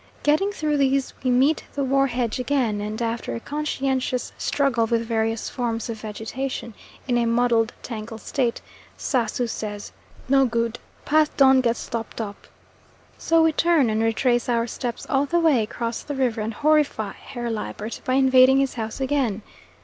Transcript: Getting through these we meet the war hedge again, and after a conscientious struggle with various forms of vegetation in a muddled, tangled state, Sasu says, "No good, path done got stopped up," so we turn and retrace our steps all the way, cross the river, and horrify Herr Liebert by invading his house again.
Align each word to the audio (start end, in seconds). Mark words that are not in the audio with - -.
Getting 0.23 0.51
through 0.51 0.77
these 0.77 1.13
we 1.23 1.29
meet 1.29 1.65
the 1.75 1.83
war 1.83 2.07
hedge 2.07 2.39
again, 2.39 2.81
and 2.81 2.99
after 3.03 3.35
a 3.35 3.39
conscientious 3.39 4.33
struggle 4.35 4.87
with 4.87 5.05
various 5.05 5.47
forms 5.47 5.91
of 5.91 6.01
vegetation 6.01 6.73
in 7.07 7.19
a 7.19 7.27
muddled, 7.27 7.71
tangled 7.83 8.21
state, 8.21 8.61
Sasu 8.97 9.47
says, 9.47 9.91
"No 10.27 10.47
good, 10.47 10.79
path 11.05 11.37
done 11.37 11.61
got 11.61 11.75
stopped 11.75 12.19
up," 12.19 12.47
so 13.19 13.43
we 13.43 13.51
turn 13.51 13.91
and 13.91 14.01
retrace 14.01 14.49
our 14.49 14.65
steps 14.65 15.05
all 15.07 15.27
the 15.27 15.39
way, 15.39 15.67
cross 15.67 16.01
the 16.01 16.15
river, 16.15 16.41
and 16.41 16.55
horrify 16.55 17.11
Herr 17.13 17.51
Liebert 17.51 18.01
by 18.03 18.15
invading 18.15 18.57
his 18.57 18.73
house 18.73 18.99
again. 18.99 19.43